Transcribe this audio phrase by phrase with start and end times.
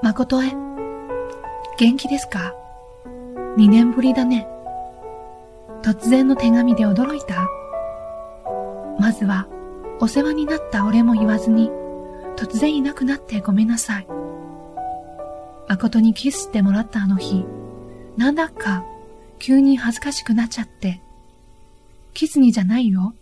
[0.00, 0.52] 誠へ、
[1.76, 2.54] 元気ですか？
[3.56, 4.46] 二年ぶりだね。
[5.82, 7.46] 突然の手紙で驚いた？
[8.98, 9.48] まずは、
[10.00, 11.70] お世話になった俺も言わずに、
[12.36, 14.06] 突然いなくなってごめんなさい。
[15.68, 17.44] 誠にキスしてもらったあの日、
[18.16, 18.84] なんだか
[19.40, 21.00] 急に恥ずかしくなっちゃって。
[22.14, 23.14] キスにじゃないよ。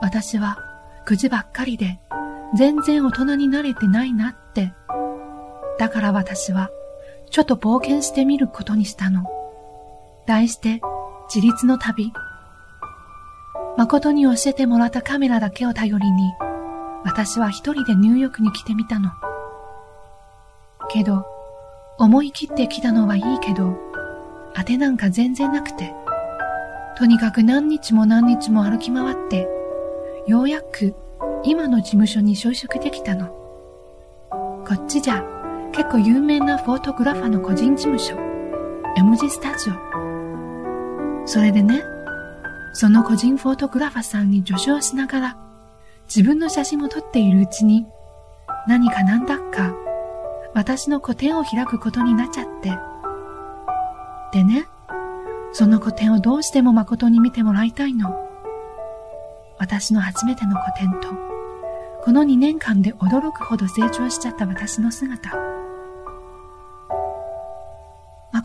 [0.00, 0.58] 私は
[1.04, 1.98] 口ばっかりで
[2.56, 4.72] 全然大人になれてないなって。
[5.78, 6.70] だから私は
[7.30, 9.24] ちょっと冒険してみることにしたの。
[10.26, 10.80] 題して
[11.32, 12.12] 自立の旅。
[13.76, 16.32] 誠に教えてもらったカメラだけを頼りに
[17.04, 19.10] 私は一人でニューヨークに来てみたの。
[20.90, 21.26] けど、
[21.98, 23.76] 思い切って来たのはいいけど、
[24.56, 25.94] 当てなんか全然なくて。
[26.96, 29.48] とにかく何日も何日も歩き回って、
[30.26, 30.94] ようやく
[31.44, 33.26] 今の事務所に就職できたの。
[34.66, 35.22] こっちじゃ
[35.74, 38.16] 結構有名なフォートグラファーの個人事務所、
[38.96, 41.26] M 字スタジオ。
[41.26, 41.82] それでね、
[42.72, 45.36] その個人フォートグラファーさんに助手をしながら、
[46.04, 47.86] 自分の写真を撮っているうちに、
[48.68, 49.74] 何か何だか、
[50.54, 52.78] 私の個展を開くことになっちゃって。
[54.32, 54.68] でね、
[55.50, 58.14] その個展をどうしても誠に見てもらいたいの。
[59.58, 61.08] 私の初めての個展と、
[62.04, 65.53] この2年間で驚くほど成長しちゃった私の姿。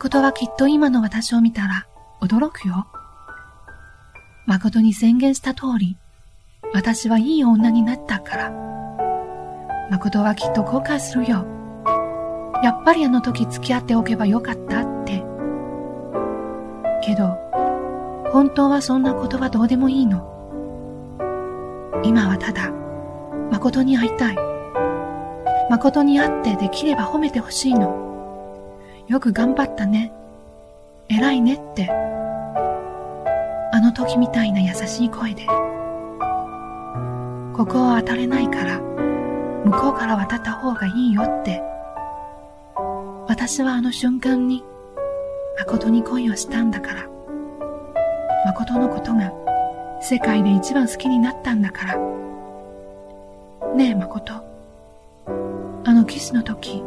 [0.02, 1.86] 誠はきっと今の私を見たら
[2.22, 2.86] 驚くよ。
[4.46, 5.98] 誠に宣言した通り、
[6.72, 8.50] 私はいい女になったから。
[9.90, 11.44] 誠はきっと後悔するよ。
[12.64, 15.22] やっぱりあの時付き合っておけばよかったって。
[17.04, 17.36] けど、
[18.32, 20.24] 本当はそんなことはどうでもいいの。
[22.04, 22.70] 今はただ、
[23.50, 24.36] 誠に会いたい。
[25.68, 28.09] 誠に会ってできれば褒めてほしいの。
[29.10, 30.12] よく頑張ったね。
[31.08, 31.90] 偉いねって。
[31.90, 35.46] あの時みたいな優しい声で。
[37.52, 38.78] ここは渡れないから、
[39.64, 41.60] 向こうから渡った方がいいよって。
[43.26, 44.62] 私はあの瞬間に、
[45.58, 47.08] 誠に恋をしたんだから。
[48.46, 49.32] 誠のことが
[50.00, 51.98] 世界で一番好きになったんだから。
[53.74, 54.34] ねえ誠。
[55.84, 56.84] あのキスの時、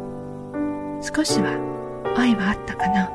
[1.02, 1.83] 少しは
[2.16, 3.10] 愛はあったかな？